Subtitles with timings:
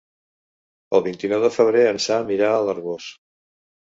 [0.99, 3.13] El vint-i-nou de febrer en Sam irà a l'Arboç.